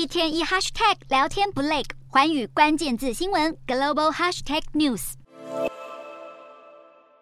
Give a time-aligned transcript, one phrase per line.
[0.00, 5.12] 一天一 hashtag 聊天不累，环宇关键字新闻 global hashtag news。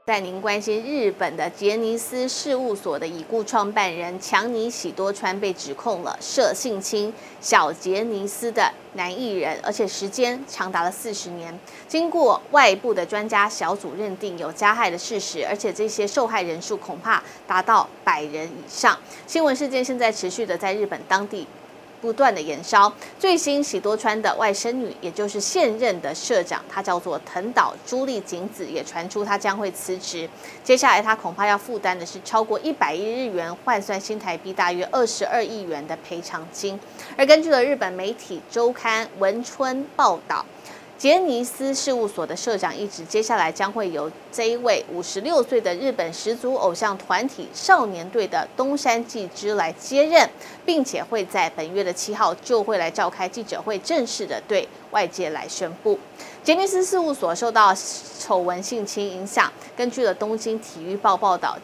[0.04, 11.58] 带您关心日本的杰尼斯事务所的已故创办人强尼喜多川被指控了涉性侵小杰尼斯的男艺人，而且时间长达了四十年。
[11.88, 18.96] 经过外部的专家小组认定有加害的事实，而且这些受害人数恐怕达到百人以上。
[19.26, 21.44] 新闻事件现在持续的在日本当地。
[22.00, 30.28] 不断的延烧，最新喜多川的外甥女，也就是现任的社长，她叫做藤岛朱莉景子，也传出她将会辞职。
[30.62, 36.78] 接下来她恐怕要负担的是超过一百亿日元，换算新台币大约二十二亿元的赔偿金。
[37.16, 40.44] 而根据了日本媒体周刊文春报道。
[40.98, 50.28] 杰尼斯事务所的社长一职，接下来将会由这一位五十六岁的日本始祖偶像团体少年队的东山纪之来接任，
[50.66, 55.96] 并且会在本月的七号就会来召开记者会，正式的对外界来宣布。
[56.42, 57.72] 杰尼斯事务所受到
[58.18, 61.56] 丑闻性侵影响，根据了东京体育报报道，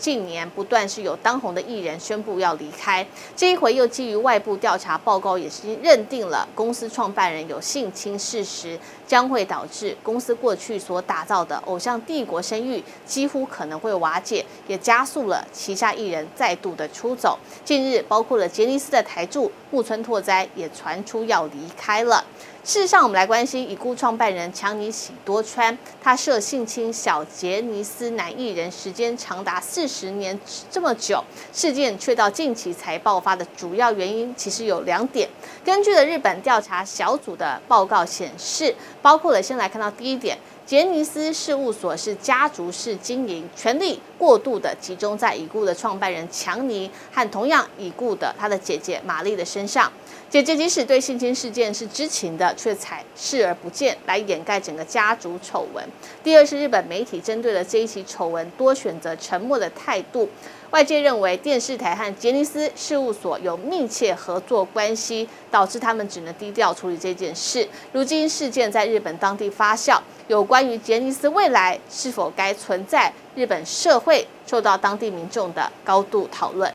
[0.00, 3.06] 近年不断是有当红的艺人宣布要离开，
[3.36, 17.38] 这一回又基于外部调查报告，也是认定了公司创办人有性侵事实，将会导致公司过去所打造的偶像帝国声誉几乎可能会瓦解，也加速了旗下艺人再度的出走。
[17.62, 22.24] 近日，包括了杰尼斯的台柱木村拓哉也传出要离开了。
[22.70, 30.38] 事实上，我们来关心已故创办人强尼喜多川，他涉性侵小杰尼斯男艺人时间长达四十年
[30.70, 31.20] 这么久，
[31.52, 35.28] 事件却到近期才爆发的主要原因其实有两点。
[35.64, 40.38] 根据了日本调查小组的报告显示，包括了先来看到第一点。
[40.70, 49.92] 杰尼斯事务所是家族式经营，权力过度的集中在已故的创办人强尼和同样已故的他的姐姐玛丽的身上。
[50.28, 55.84] 姐姐即使对性侵事件是知情的，却采视而不见来掩盖整个家族丑闻。
[56.22, 60.28] 第二是日本媒体针对了这一起丑闻多选择沉默的态度。
[60.70, 67.68] 外界认为电视台和杰尼斯事务所有密切合作关系，导致他们只能低调处理这件事。
[67.90, 69.98] 如今事件在日本当地发酵，
[70.30, 76.68] 有关于杰尼斯未来是否该存在，日本社会受到当地民众的高度讨论。